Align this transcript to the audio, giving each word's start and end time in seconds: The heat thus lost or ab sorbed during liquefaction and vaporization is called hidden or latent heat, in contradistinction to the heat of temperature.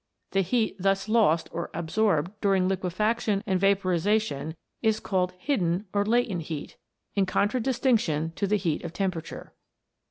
The 0.31 0.41
heat 0.41 0.77
thus 0.79 1.07
lost 1.07 1.47
or 1.51 1.69
ab 1.75 1.89
sorbed 1.89 2.31
during 2.41 2.67
liquefaction 2.67 3.43
and 3.45 3.59
vaporization 3.59 4.55
is 4.81 4.99
called 4.99 5.33
hidden 5.37 5.85
or 5.93 6.03
latent 6.03 6.41
heat, 6.45 6.75
in 7.13 7.27
contradistinction 7.27 8.31
to 8.35 8.47
the 8.47 8.57
heat 8.57 8.83
of 8.83 8.93
temperature. 8.93 9.53